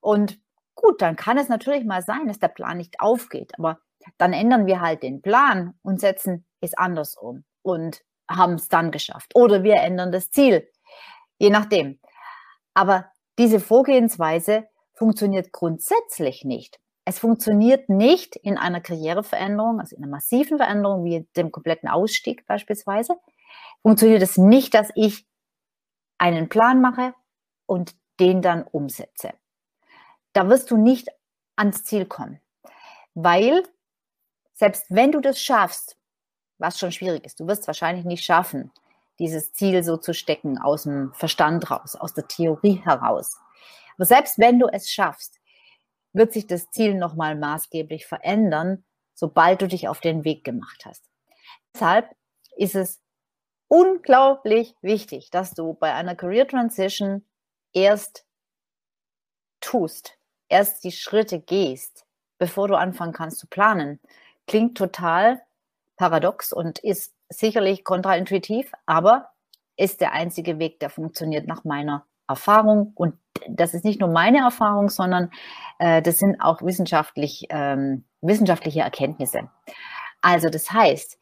Und 0.00 0.38
gut, 0.74 1.02
dann 1.02 1.16
kann 1.16 1.38
es 1.38 1.48
natürlich 1.48 1.84
mal 1.84 2.02
sein, 2.02 2.28
dass 2.28 2.38
der 2.38 2.48
Plan 2.48 2.76
nicht 2.76 3.00
aufgeht, 3.00 3.52
aber 3.58 3.80
dann 4.18 4.32
ändern 4.32 4.66
wir 4.66 4.80
halt 4.80 5.02
den 5.02 5.22
Plan 5.22 5.74
und 5.82 6.00
setzen 6.00 6.46
es 6.60 6.74
anders 6.74 7.16
um 7.16 7.44
und 7.62 8.02
haben 8.30 8.54
es 8.54 8.68
dann 8.68 8.90
geschafft. 8.90 9.34
Oder 9.34 9.62
wir 9.62 9.76
ändern 9.76 10.12
das 10.12 10.30
Ziel, 10.30 10.68
je 11.38 11.50
nachdem. 11.50 11.98
Aber 12.74 13.10
diese 13.38 13.60
Vorgehensweise 13.60 14.68
funktioniert 14.96 15.52
grundsätzlich 15.52 16.44
nicht. 16.44 16.80
Es 17.04 17.20
funktioniert 17.20 17.88
nicht 17.88 18.34
in 18.34 18.58
einer 18.58 18.80
Karriereveränderung, 18.80 19.78
also 19.78 19.94
in 19.94 20.02
einer 20.02 20.10
massiven 20.10 20.58
Veränderung 20.58 21.04
wie 21.04 21.28
dem 21.36 21.52
kompletten 21.52 21.88
Ausstieg 21.88 22.44
beispielsweise, 22.46 23.16
funktioniert 23.82 24.22
es 24.22 24.36
nicht, 24.36 24.74
dass 24.74 24.90
ich 24.96 25.24
einen 26.18 26.48
Plan 26.48 26.80
mache 26.80 27.14
und 27.66 27.94
den 28.18 28.42
dann 28.42 28.64
umsetze. 28.64 29.34
Da 30.32 30.48
wirst 30.48 30.70
du 30.70 30.76
nicht 30.76 31.08
ans 31.54 31.84
Ziel 31.84 32.06
kommen, 32.06 32.40
weil 33.14 33.62
selbst 34.54 34.86
wenn 34.88 35.12
du 35.12 35.20
das 35.20 35.40
schaffst, 35.40 35.96
was 36.58 36.78
schon 36.78 36.90
schwierig 36.90 37.24
ist, 37.24 37.38
du 37.38 37.46
wirst 37.46 37.62
es 37.62 37.66
wahrscheinlich 37.66 38.06
nicht 38.06 38.24
schaffen, 38.24 38.72
dieses 39.18 39.52
Ziel 39.52 39.82
so 39.84 39.96
zu 39.96 40.12
stecken 40.14 40.58
aus 40.58 40.84
dem 40.84 41.12
Verstand 41.14 41.70
raus, 41.70 41.94
aus 41.94 42.14
der 42.14 42.26
Theorie 42.26 42.82
heraus. 42.84 43.38
Aber 43.96 44.04
selbst 44.04 44.38
wenn 44.38 44.58
du 44.58 44.68
es 44.68 44.90
schaffst, 44.90 45.38
wird 46.12 46.32
sich 46.32 46.46
das 46.46 46.70
Ziel 46.70 46.94
nochmal 46.94 47.36
maßgeblich 47.36 48.06
verändern, 48.06 48.84
sobald 49.14 49.62
du 49.62 49.68
dich 49.68 49.88
auf 49.88 50.00
den 50.00 50.24
Weg 50.24 50.44
gemacht 50.44 50.84
hast. 50.84 51.04
Deshalb 51.74 52.14
ist 52.56 52.74
es 52.74 53.02
unglaublich 53.68 54.74
wichtig, 54.80 55.30
dass 55.30 55.52
du 55.52 55.74
bei 55.74 55.92
einer 55.92 56.14
Career 56.14 56.46
Transition 56.46 57.24
erst 57.72 58.26
tust, 59.60 60.18
erst 60.48 60.84
die 60.84 60.92
Schritte 60.92 61.40
gehst, 61.40 62.06
bevor 62.38 62.68
du 62.68 62.76
anfangen 62.76 63.12
kannst 63.12 63.38
zu 63.38 63.46
planen. 63.46 64.00
Klingt 64.46 64.78
total 64.78 65.42
paradox 65.96 66.52
und 66.52 66.78
ist 66.78 67.14
sicherlich 67.28 67.84
kontraintuitiv, 67.84 68.72
aber 68.86 69.32
ist 69.76 70.00
der 70.00 70.12
einzige 70.12 70.58
Weg, 70.58 70.80
der 70.80 70.90
funktioniert 70.90 71.46
nach 71.46 71.64
meiner 71.64 72.06
Erfahrung. 72.28 72.92
Und 72.94 73.14
das 73.48 73.74
ist 73.74 73.84
nicht 73.84 74.00
nur 74.00 74.10
meine 74.10 74.38
Erfahrung, 74.38 74.88
sondern 74.88 75.30
äh, 75.78 76.02
das 76.02 76.18
sind 76.18 76.40
auch 76.40 76.62
wissenschaftlich, 76.62 77.46
ähm, 77.50 78.04
wissenschaftliche 78.20 78.80
Erkenntnisse. 78.80 79.50
Also 80.20 80.48
das 80.48 80.72
heißt, 80.72 81.18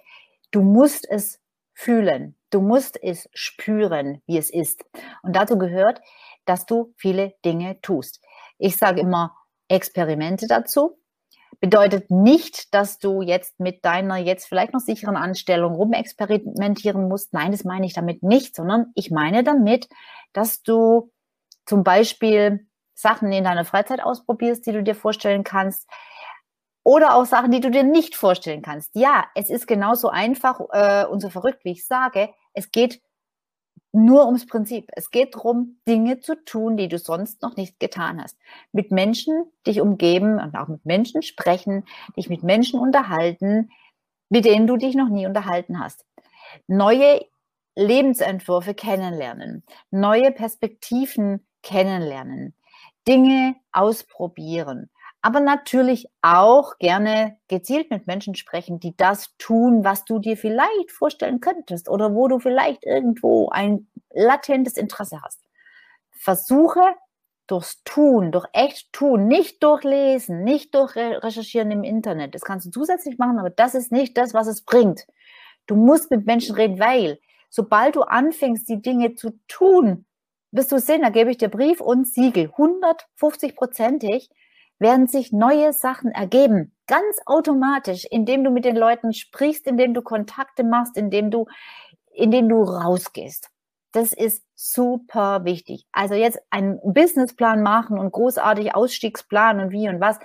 du 0.51 0.63
musst 0.63 1.09
es 1.09 1.41
fühlen, 1.75 2.37
du 2.51 2.61
musst 2.61 3.03
es 3.03 3.29
spüren, 3.35 4.23
wie 4.27 4.39
es 4.39 4.51
ist. 4.51 4.85
Und 5.23 5.35
dazu 5.35 5.59
gehört, 5.59 6.01
dass 6.45 6.67
du 6.67 6.95
viele 6.97 7.35
Dinge 7.45 7.81
tust. 7.81 8.21
Ich 8.59 8.77
sage 8.77 9.01
immer 9.01 9.35
Experimente 9.69 10.47
dazu. 10.47 10.99
Bedeutet 11.61 12.11
nicht, 12.11 12.75
dass 12.75 12.99
du 12.99 13.23
jetzt 13.23 13.59
mit 13.61 13.85
deiner 13.85 14.17
jetzt 14.17 14.47
vielleicht 14.47 14.73
noch 14.73 14.81
sicheren 14.81 15.17
Anstellung 15.17 15.75
rumexperimentieren 15.75 17.09
musst. 17.09 17.33
Nein, 17.33 17.53
das 17.53 17.65
meine 17.65 17.87
ich 17.87 17.93
damit 17.93 18.23
nicht, 18.23 18.55
sondern 18.57 18.93
ich 18.95 19.11
meine 19.11 19.45
damit, 19.45 19.89
dass 20.33 20.63
du 20.63 21.11
zum 21.67 21.85
Beispiel 21.85 22.67
Sachen 22.95 23.33
in 23.33 23.45
deiner 23.45 23.65
Freizeit 23.65 24.03
ausprobierst, 24.03 24.67
die 24.67 24.73
du 24.73 24.83
dir 24.83 24.95
vorstellen 24.95 25.45
kannst. 25.45 25.89
Oder 26.83 27.15
auch 27.15 27.25
Sachen, 27.25 27.51
die 27.51 27.61
du 27.61 27.71
dir 27.71 27.83
nicht 27.83 28.15
vorstellen 28.15 28.61
kannst. 28.61 28.91
Ja, 28.95 29.27
es 29.35 29.49
ist 29.49 29.67
genauso 29.67 30.11
einfach 30.11 30.61
äh, 30.73 31.07
und 31.07 31.21
so 31.21 31.31
verrückt, 31.31 31.65
wie 31.65 31.73
ich 31.73 31.87
sage. 31.87 32.29
Es 32.53 32.71
geht 32.71 33.01
nur 33.95 34.27
ums 34.27 34.47
Prinzip. 34.47 34.91
Es 34.93 35.11
geht 35.11 35.37
darum, 35.37 35.79
Dinge 35.87 36.21
zu 36.21 36.35
tun, 36.45 36.77
die 36.77 36.89
du 36.89 36.99
sonst 36.99 37.43
noch 37.43 37.57
nicht 37.57 37.79
getan 37.79 38.21
hast. 38.21 38.37
Mit 38.73 38.91
Menschen 38.91 39.45
dich 39.67 39.81
umgeben 39.81 40.41
und 40.41 40.57
auch 40.57 40.69
mit 40.69 40.85
Menschen 40.85 41.23
sprechen, 41.23 41.85
dich 42.17 42.29
mit 42.29 42.43
Menschen 42.43 42.81
unterhalten, 42.81 43.71
mit 44.29 44.45
denen 44.45 44.67
du 44.67 44.77
dich 44.77 44.97
noch 44.97 45.09
nie 45.09 45.27
unterhalten 45.27 45.79
hast. 45.79 46.05
Neue 46.67 47.25
Lebensentwürfe 47.77 48.75
kennenlernen, 48.75 49.63
neue 49.91 50.33
Perspektiven 50.33 51.47
kennenlernen, 51.63 52.55
Dinge 53.07 53.55
ausprobieren, 53.73 54.91
aber 55.25 55.41
natürlich 55.41 56.07
auch 56.21 56.77
gerne 56.77 57.39
gezielt 57.49 57.91
mit 57.91 58.07
Menschen 58.07 58.35
sprechen, 58.35 58.79
die 58.79 58.95
das 58.95 59.35
tun, 59.39 59.83
was 59.83 60.05
du 60.05 60.19
dir 60.19 60.37
vielleicht 60.37 60.93
vorstellen 60.93 61.41
könntest 61.41 61.89
oder 61.89 62.15
wo 62.15 62.29
du 62.29 62.41
vielleicht 62.41 62.85
irgendwo 62.85 63.49
ein 63.49 63.89
latentes 64.13 64.77
Interesse 64.77 65.23
hast. 65.23 65.41
Versuche 66.11 66.83
durchs 67.47 67.83
Tun, 67.85 68.33
durch 68.33 68.45
echt 68.53 68.93
Tun, 68.93 69.27
nicht 69.27 69.63
durch 69.63 69.83
Lesen, 69.83 70.45
nicht 70.45 70.75
durch 70.75 70.95
Recherchieren 70.95 71.71
im 71.71 71.85
Internet. 71.85 72.35
Das 72.35 72.43
kannst 72.43 72.67
du 72.67 72.71
zusätzlich 72.71 73.17
machen, 73.17 73.39
aber 73.39 73.49
das 73.49 73.75
ist 73.75 73.93
nicht 73.93 74.19
das, 74.19 74.35
was 74.35 74.47
es 74.47 74.61
bringt. 74.61 75.07
Du 75.67 75.75
musst 75.75 76.11
mit 76.11 76.27
Menschen 76.27 76.55
reden, 76.55 76.79
weil 76.79 77.19
sobald 77.49 77.97
du 77.97 78.03
anfängst, 78.03 78.69
die 78.69 78.83
Dinge 78.83 79.15
zu 79.15 79.31
tun, 79.49 80.05
wirst 80.51 80.71
du 80.71 80.79
sehen, 80.79 81.01
da 81.01 81.09
gebe 81.09 81.31
ich 81.31 81.39
dir 81.39 81.49
Brief 81.49 81.81
und 81.81 82.07
Siegel, 82.07 82.51
150-prozentig, 82.51 84.29
werden 84.79 85.07
sich 85.07 85.33
neue 85.33 85.73
Sachen 85.73 86.11
ergeben. 86.11 86.75
Ganz 86.87 87.19
automatisch, 87.27 88.07
indem 88.11 88.45
du 88.45 88.51
mit 88.51 88.65
den 88.65 88.77
Leuten 88.77 89.13
sprichst, 89.13 89.67
indem 89.67 89.95
du 89.95 90.03
Kontakte 90.03 90.65
machst, 90.65 90.97
indem 90.97 91.31
du, 91.31 91.47
indem 92.13 92.49
du 92.49 92.63
rausgehst. 92.63 93.49
Das 93.93 94.13
ist 94.13 94.45
super 94.55 95.45
wichtig. 95.45 95.87
Also 95.93 96.15
jetzt 96.15 96.41
einen 96.51 96.81
Businessplan 96.83 97.63
machen 97.63 97.99
und 97.99 98.13
großartig 98.13 98.75
Ausstiegsplan 98.75 99.61
und 99.61 99.71
wie 99.71 99.89
und 99.89 100.01
was, 100.01 100.19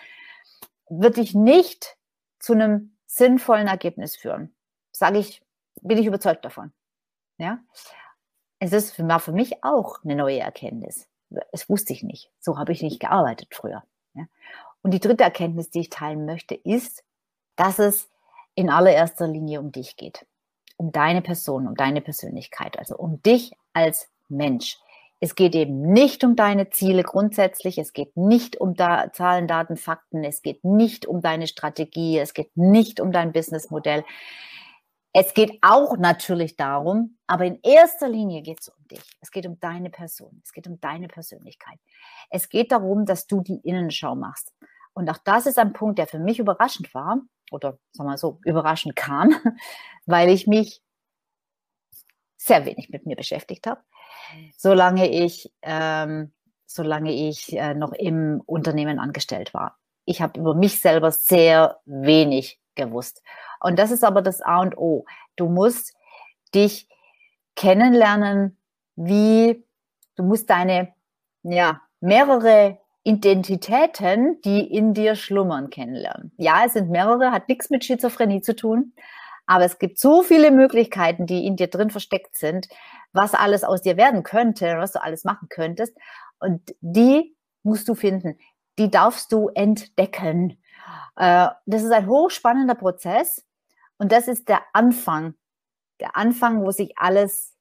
wird 0.89 1.17
dich 1.17 1.35
nicht 1.35 1.95
zu 2.39 2.53
einem 2.53 2.97
sinnvollen 3.05 3.67
Ergebnis 3.67 4.15
führen. 4.15 4.55
Sage 4.91 5.19
ich, 5.19 5.43
bin 5.81 5.97
ich 5.97 6.07
überzeugt 6.07 6.43
davon. 6.43 6.73
Ja, 7.37 7.59
es 8.59 8.73
ist 8.73 8.95
für, 8.95 9.03
mich 9.31 9.63
auch 9.63 10.03
eine 10.03 10.15
neue 10.15 10.39
Erkenntnis. 10.39 11.07
Das 11.29 11.69
wusste 11.69 11.93
ich 11.93 12.03
nicht. 12.03 12.31
So 12.39 12.57
habe 12.57 12.73
ich 12.73 12.81
nicht 12.81 12.99
gearbeitet 12.99 13.49
früher. 13.51 13.83
Und 14.81 14.93
die 14.93 14.99
dritte 14.99 15.23
Erkenntnis, 15.23 15.69
die 15.69 15.81
ich 15.81 15.89
teilen 15.89 16.25
möchte, 16.25 16.55
ist, 16.55 17.03
dass 17.55 17.79
es 17.79 18.09
in 18.55 18.69
allererster 18.69 19.27
Linie 19.27 19.59
um 19.59 19.71
dich 19.71 19.97
geht. 19.97 20.25
Um 20.77 20.91
deine 20.91 21.21
Person, 21.21 21.67
um 21.67 21.75
deine 21.75 22.01
Persönlichkeit, 22.01 22.79
also 22.79 22.95
um 22.95 23.21
dich 23.21 23.51
als 23.73 24.09
Mensch. 24.29 24.77
Es 25.19 25.35
geht 25.35 25.53
eben 25.53 25.81
nicht 25.91 26.23
um 26.23 26.37
deine 26.37 26.69
Ziele 26.69 27.03
grundsätzlich, 27.03 27.77
es 27.77 27.91
geht 27.91 28.15
nicht 28.15 28.55
um 28.55 28.75
da 28.75 29.11
Zahlen, 29.11 29.47
Daten, 29.47 29.75
Fakten, 29.75 30.23
es 30.23 30.41
geht 30.41 30.63
nicht 30.63 31.05
um 31.05 31.21
deine 31.21 31.47
Strategie, 31.47 32.17
es 32.19 32.33
geht 32.33 32.55
nicht 32.55 33.01
um 33.01 33.11
dein 33.11 33.33
Businessmodell. 33.33 34.05
Es 35.13 35.33
geht 35.33 35.57
auch 35.61 35.97
natürlich 35.97 36.55
darum, 36.55 37.17
aber 37.25 37.45
in 37.45 37.59
erster 37.63 38.07
Linie 38.07 38.41
geht 38.41 38.61
es 38.61 38.69
um 38.69 38.87
dich. 38.87 39.03
Es 39.21 39.31
geht 39.31 39.47
um 39.47 39.59
deine 39.59 39.89
Person, 39.89 40.41
es 40.43 40.53
geht 40.53 40.67
um 40.67 40.79
deine 40.79 41.07
Persönlichkeit. 41.07 41.79
Es 42.29 42.49
geht 42.49 42.71
darum, 42.71 43.05
dass 43.05 43.25
du 43.25 43.41
die 43.41 43.59
Innenschau 43.63 44.15
machst. 44.15 44.53
Und 44.93 45.09
auch 45.09 45.17
das 45.23 45.45
ist 45.45 45.57
ein 45.57 45.73
Punkt, 45.73 45.97
der 45.97 46.07
für 46.07 46.19
mich 46.19 46.39
überraschend 46.39 46.93
war 46.93 47.21
oder 47.51 47.79
sagen 47.91 48.07
wir 48.07 48.11
mal 48.11 48.17
so 48.17 48.39
überraschend 48.45 48.95
kam, 48.95 49.33
weil 50.05 50.29
ich 50.29 50.45
mich 50.45 50.81
sehr 52.37 52.65
wenig 52.65 52.89
mit 52.89 53.05
mir 53.05 53.15
beschäftigt 53.15 53.67
habe 53.67 53.81
solange 54.57 55.09
ich, 55.09 55.51
ähm, 55.61 56.31
solange 56.65 57.11
ich 57.11 57.55
äh, 57.57 57.73
noch 57.73 57.93
im 57.93 58.41
Unternehmen 58.45 58.99
angestellt 58.99 59.53
war. 59.53 59.77
Ich 60.05 60.21
habe 60.21 60.39
über 60.39 60.55
mich 60.55 60.79
selber 60.79 61.11
sehr 61.11 61.79
wenig 61.85 62.59
gewusst. 62.75 63.21
Und 63.59 63.79
das 63.79 63.91
ist 63.91 64.03
aber 64.03 64.21
das 64.21 64.41
A 64.41 64.61
und 64.61 64.77
O. 64.77 65.05
Du 65.35 65.49
musst 65.49 65.93
dich 66.55 66.87
kennenlernen, 67.55 68.57
wie 68.95 69.65
du 70.15 70.23
musst 70.23 70.49
deine, 70.49 70.93
ja, 71.43 71.81
mehrere 72.01 72.77
Identitäten, 73.03 74.41
die 74.41 74.61
in 74.61 74.93
dir 74.93 75.15
schlummern, 75.15 75.69
kennenlernen. 75.69 76.31
Ja, 76.37 76.63
es 76.65 76.73
sind 76.73 76.89
mehrere, 76.89 77.31
hat 77.31 77.47
nichts 77.47 77.69
mit 77.69 77.83
Schizophrenie 77.83 78.41
zu 78.41 78.55
tun, 78.55 78.93
aber 79.45 79.65
es 79.65 79.79
gibt 79.79 79.99
so 79.99 80.21
viele 80.21 80.51
Möglichkeiten, 80.51 81.25
die 81.25 81.45
in 81.45 81.55
dir 81.55 81.67
drin 81.67 81.89
versteckt 81.89 82.37
sind, 82.37 82.67
was 83.13 83.33
alles 83.33 83.63
aus 83.63 83.81
dir 83.81 83.97
werden 83.97 84.23
könnte, 84.23 84.77
was 84.77 84.91
du 84.91 85.01
alles 85.01 85.23
machen 85.23 85.47
könntest. 85.49 85.97
Und 86.39 86.75
die 86.81 87.35
musst 87.63 87.87
du 87.89 87.95
finden. 87.95 88.37
Die 88.77 88.91
darfst 88.91 89.31
du 89.31 89.49
entdecken. 89.49 90.61
Äh, 91.15 91.47
das 91.65 91.83
ist 91.83 91.91
ein 91.91 92.07
hochspannender 92.07 92.75
Prozess. 92.75 93.43
Und 93.99 94.11
das 94.11 94.27
ist 94.27 94.49
der 94.49 94.63
Anfang. 94.73 95.35
Der 95.99 96.17
Anfang, 96.17 96.63
wo 96.63 96.71
sich 96.71 96.97
alles 96.97 97.53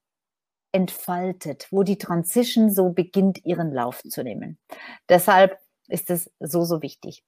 entfaltet, 0.72 1.68
wo 1.70 1.82
die 1.82 1.98
Transition 1.98 2.70
so 2.70 2.90
beginnt, 2.90 3.44
ihren 3.44 3.72
Lauf 3.72 4.02
zu 4.02 4.22
nehmen. 4.22 4.58
Deshalb 5.08 5.58
ist 5.88 6.10
es 6.10 6.30
so, 6.38 6.64
so 6.64 6.82
wichtig. 6.82 7.24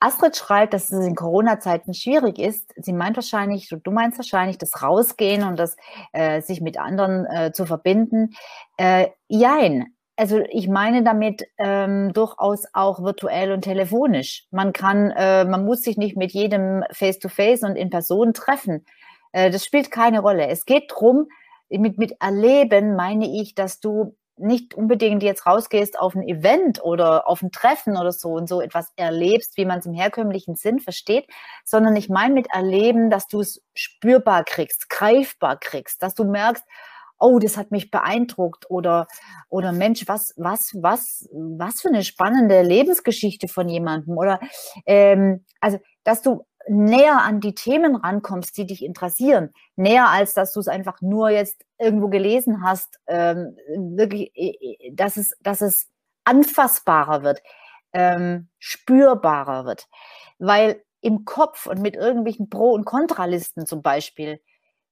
Astrid 0.00 0.36
schreibt, 0.36 0.74
dass 0.74 0.90
es 0.90 1.06
in 1.06 1.14
Corona-Zeiten 1.14 1.94
schwierig 1.94 2.38
ist. 2.38 2.72
Sie 2.76 2.92
meint 2.92 3.16
wahrscheinlich, 3.16 3.68
du 3.68 3.90
meinst 3.90 4.18
wahrscheinlich, 4.18 4.58
das 4.58 4.82
Rausgehen 4.82 5.42
und 5.44 5.58
das 5.58 5.76
äh, 6.12 6.42
sich 6.42 6.60
mit 6.60 6.78
anderen 6.78 7.24
äh, 7.26 7.52
zu 7.52 7.64
verbinden. 7.64 8.34
Äh, 8.76 9.08
jein. 9.28 9.94
Also 10.16 10.42
ich 10.50 10.68
meine 10.68 11.02
damit 11.02 11.44
ähm, 11.58 12.12
durchaus 12.12 12.64
auch 12.72 13.02
virtuell 13.02 13.52
und 13.52 13.62
telefonisch. 13.62 14.46
Man 14.50 14.72
kann, 14.72 15.10
äh, 15.10 15.44
man 15.44 15.64
muss 15.64 15.82
sich 15.82 15.96
nicht 15.96 16.16
mit 16.16 16.32
jedem 16.32 16.84
face-to-face 16.92 17.62
-face 17.62 17.66
und 17.68 17.76
in 17.76 17.90
Person 17.90 18.32
treffen. 18.32 18.84
Äh, 19.32 19.50
das 19.50 19.64
spielt 19.64 19.90
keine 19.90 20.20
Rolle. 20.20 20.46
Es 20.46 20.66
geht 20.66 20.84
drum, 20.88 21.26
mit, 21.68 21.98
mit 21.98 22.16
Erleben 22.20 22.94
meine 22.94 23.26
ich, 23.26 23.54
dass 23.54 23.80
du 23.80 24.16
nicht 24.36 24.74
unbedingt 24.74 25.22
jetzt 25.22 25.46
rausgehst 25.46 25.98
auf 25.98 26.14
ein 26.14 26.22
Event 26.22 26.82
oder 26.82 27.28
auf 27.28 27.42
ein 27.42 27.52
Treffen 27.52 27.96
oder 27.96 28.10
so 28.10 28.30
und 28.30 28.48
so 28.48 28.60
etwas 28.60 28.92
erlebst, 28.96 29.56
wie 29.56 29.64
man 29.64 29.78
es 29.78 29.86
im 29.86 29.94
herkömmlichen 29.94 30.56
Sinn 30.56 30.80
versteht, 30.80 31.26
sondern 31.64 31.94
ich 31.94 32.08
meine 32.08 32.34
mit 32.34 32.48
erleben, 32.52 33.10
dass 33.10 33.28
du 33.28 33.40
es 33.40 33.62
spürbar 33.74 34.44
kriegst, 34.44 34.90
greifbar 34.90 35.58
kriegst, 35.58 36.02
dass 36.02 36.14
du 36.14 36.24
merkst, 36.24 36.64
oh, 37.24 37.38
das 37.38 37.56
hat 37.56 37.70
mich 37.70 37.90
beeindruckt. 37.90 38.70
Oder, 38.70 39.06
oder 39.48 39.72
Mensch, 39.72 40.06
was, 40.06 40.34
was, 40.36 40.74
was, 40.80 41.28
was 41.32 41.80
für 41.80 41.88
eine 41.88 42.04
spannende 42.04 42.62
Lebensgeschichte 42.62 43.48
von 43.48 43.68
jemandem. 43.68 44.18
Oder, 44.18 44.40
ähm, 44.86 45.44
also, 45.60 45.78
dass 46.04 46.22
du 46.22 46.44
näher 46.68 47.22
an 47.22 47.40
die 47.40 47.54
Themen 47.54 47.96
rankommst, 47.96 48.56
die 48.56 48.66
dich 48.66 48.84
interessieren, 48.84 49.50
näher 49.76 50.08
als 50.08 50.34
dass 50.34 50.52
du 50.52 50.60
es 50.60 50.68
einfach 50.68 51.00
nur 51.00 51.30
jetzt 51.30 51.64
irgendwo 51.78 52.08
gelesen 52.08 52.62
hast, 52.62 53.00
ähm, 53.06 53.56
wirklich, 53.96 54.30
äh, 54.34 54.54
äh, 54.60 54.92
dass 54.94 55.16
es, 55.16 55.36
dass 55.40 55.60
es 55.60 55.90
anfassbarer 56.24 57.22
wird, 57.22 57.42
ähm, 57.92 58.48
spürbarer 58.58 59.64
wird, 59.66 59.88
weil 60.38 60.82
im 61.00 61.24
Kopf 61.24 61.66
und 61.66 61.80
mit 61.82 61.96
irgendwelchen 61.96 62.48
Pro- 62.48 62.72
und 62.72 62.86
Kontralisten 62.86 63.66
zum 63.66 63.82
Beispiel 63.82 64.40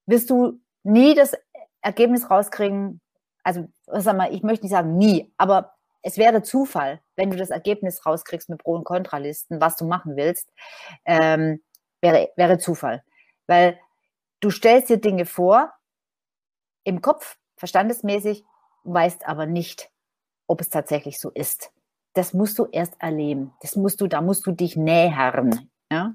wirst 0.07 0.29
du 0.29 0.61
nie 0.83 1.15
das 1.15 1.35
Ergebnis 1.83 2.31
rauskriegen. 2.31 3.01
Also, 3.45 3.69
sag 3.87 4.17
mal, 4.17 4.33
ich 4.33 4.43
möchte 4.43 4.65
nicht 4.65 4.73
sagen 4.73 4.97
nie, 4.97 5.33
aber 5.37 5.75
es 6.03 6.17
wäre 6.17 6.43
Zufall, 6.43 7.01
wenn 7.17 7.31
du 7.31 7.37
das 7.37 7.51
Ergebnis 7.51 8.05
rauskriegst 8.05 8.49
mit 8.49 8.63
Pro- 8.63 8.75
und 8.75 8.85
Kontralisten, 8.85 9.61
was 9.61 9.77
du 9.77 9.87
machen 9.87 10.17
willst, 10.17 10.49
ähm, 11.05 11.63
wäre, 12.01 12.31
wäre 12.37 12.59
Zufall. 12.59 13.05
Weil 13.47 13.79
du 14.41 14.51
stellst 14.51 14.89
dir 14.89 14.99
Dinge 14.99 15.27
vor, 15.27 15.73
im 16.85 17.01
Kopf, 17.01 17.37
verstandesmäßig, 17.57 18.45
weißt 18.85 19.27
aber 19.29 19.47
nicht, 19.47 19.91
ob 20.49 20.61
es 20.61 20.69
tatsächlich 20.69 21.21
so 21.21 21.31
ist. 21.31 21.73
Das 22.15 22.35
musst 22.35 22.59
du 22.59 22.67
erst 22.67 23.01
erleben. 23.01 23.55
Das 23.61 23.77
musst 23.77 24.01
du, 24.01 24.09
da 24.09 24.21
musst 24.21 24.47
du 24.47 24.53
dich 24.53 24.77
nähern. 24.77 25.71
Ja? 25.91 26.15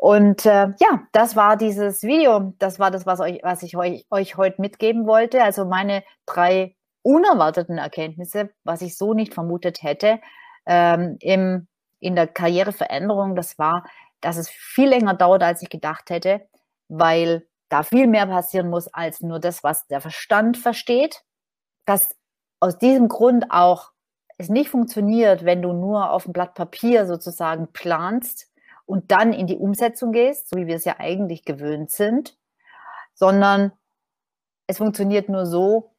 Und 0.00 0.46
äh, 0.46 0.68
ja, 0.78 1.08
das 1.10 1.34
war 1.34 1.56
dieses 1.56 2.04
Video. 2.04 2.54
Das 2.60 2.78
war 2.78 2.92
das, 2.92 3.04
was, 3.04 3.18
euch, 3.18 3.40
was 3.42 3.64
ich 3.64 3.76
euch, 3.76 4.06
euch 4.10 4.36
heute 4.36 4.60
mitgeben 4.60 5.08
wollte. 5.08 5.42
Also 5.42 5.64
meine 5.64 6.04
drei 6.24 6.76
unerwarteten 7.02 7.78
Erkenntnisse, 7.78 8.50
was 8.62 8.80
ich 8.80 8.96
so 8.96 9.12
nicht 9.12 9.34
vermutet 9.34 9.82
hätte 9.82 10.20
ähm, 10.66 11.16
im, 11.20 11.66
in 11.98 12.14
der 12.14 12.28
Karriereveränderung, 12.28 13.34
das 13.34 13.58
war, 13.58 13.84
dass 14.20 14.36
es 14.36 14.48
viel 14.48 14.88
länger 14.88 15.14
dauert, 15.14 15.42
als 15.42 15.62
ich 15.62 15.68
gedacht 15.68 16.10
hätte, 16.10 16.46
weil 16.88 17.48
da 17.68 17.82
viel 17.82 18.06
mehr 18.06 18.26
passieren 18.28 18.70
muss 18.70 18.86
als 18.94 19.20
nur 19.20 19.40
das, 19.40 19.64
was 19.64 19.88
der 19.88 20.00
Verstand 20.00 20.58
versteht. 20.58 21.24
Dass 21.86 22.14
aus 22.60 22.78
diesem 22.78 23.08
Grund 23.08 23.46
auch 23.50 23.90
es 24.36 24.48
nicht 24.48 24.70
funktioniert, 24.70 25.44
wenn 25.44 25.60
du 25.60 25.72
nur 25.72 26.12
auf 26.12 26.22
dem 26.22 26.32
Blatt 26.32 26.54
Papier 26.54 27.06
sozusagen 27.06 27.72
planst 27.72 28.47
und 28.88 29.12
dann 29.12 29.34
in 29.34 29.46
die 29.46 29.58
Umsetzung 29.58 30.12
gehst, 30.12 30.48
so 30.48 30.56
wie 30.56 30.66
wir 30.66 30.76
es 30.76 30.86
ja 30.86 30.96
eigentlich 30.98 31.44
gewöhnt 31.44 31.90
sind, 31.90 32.38
sondern 33.12 33.72
es 34.66 34.78
funktioniert 34.78 35.28
nur 35.28 35.44
so, 35.44 35.94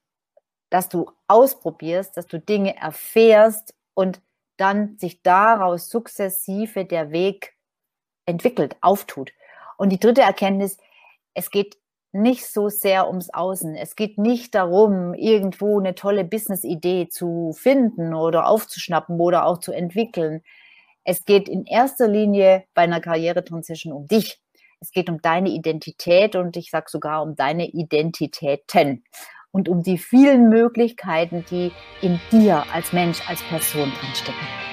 dass 0.72 0.90
du 0.90 1.12
ausprobierst, 1.28 2.18
dass 2.18 2.26
du 2.26 2.40
Dinge 2.40 2.76
erfährst 2.76 3.76
und 3.94 4.22
dann 4.58 4.98
sich 4.98 5.22
daraus 5.22 5.90
sukzessive 5.90 6.86
der 6.86 7.12
Weg 7.12 7.56
entwickelt, 8.26 8.76
auftut. 8.82 9.32
Und 9.78 9.90
die 9.90 10.00
dritte 10.00 10.22
Erkenntnis, 10.22 10.78
es 11.36 11.52
geht 11.52 11.78
nicht 12.12 12.48
so 12.48 12.70
sehr 12.70 13.08
ums 13.08 13.30
Außen. 13.30 13.76
Es 13.76 13.96
geht 13.96 14.18
nicht 14.18 14.56
darum, 14.56 15.14
irgendwo 15.14 15.80
eine 15.80 15.94
tolle 15.94 16.24
Business-Idee 16.24 17.10
zu 17.10 17.54
finden 17.54 18.16
oder 18.16 18.48
aufzuschnappen 18.48 19.20
oder 19.20 19.46
auch 19.46 19.60
zu 19.60 19.72
entwickeln. 19.74 20.42
Es 21.12 21.26
geht 21.26 21.50
in 21.50 21.66
erster 21.66 22.08
Linie 22.08 22.66
bei 22.76 22.84
einer 22.84 23.02
Karrieretransition 23.02 23.94
um 23.94 24.06
dich. 24.06 24.40
Es 24.80 24.92
geht 24.92 25.10
um 25.10 25.20
deine 25.20 25.50
Identität 25.50 26.36
und 26.36 26.56
ich 26.56 26.70
sage 26.70 26.86
sogar 26.88 27.24
um 27.24 27.36
deine 27.36 27.66
Identitäten 27.68 29.04
und 29.50 29.70
um 29.70 29.82
die 29.82 29.98
vielen 29.98 30.50
Möglichkeiten, 30.50 31.44
die 31.50 31.72
in 32.04 32.20
dir 32.32 32.64
als 32.72 32.94
Mensch, 32.94 33.28
als 33.28 33.42
Person 33.42 33.92
drinstecken. 34.00 34.69